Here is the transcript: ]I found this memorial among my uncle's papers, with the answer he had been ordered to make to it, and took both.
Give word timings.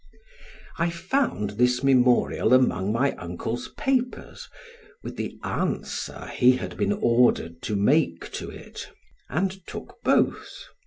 ]I 0.79 0.89
found 0.89 1.51
this 1.51 1.83
memorial 1.83 2.55
among 2.55 2.91
my 2.91 3.11
uncle's 3.17 3.67
papers, 3.77 4.49
with 5.03 5.15
the 5.15 5.37
answer 5.43 6.25
he 6.33 6.53
had 6.53 6.75
been 6.75 6.93
ordered 6.93 7.61
to 7.61 7.75
make 7.75 8.31
to 8.31 8.49
it, 8.49 8.89
and 9.29 9.63
took 9.67 9.97
both. 10.03 10.63